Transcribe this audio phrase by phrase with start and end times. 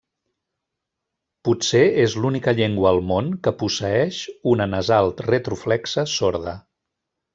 [1.49, 4.23] Potser és l'única llengua al món que posseeix
[4.55, 6.57] una nasal retroflexa sorda.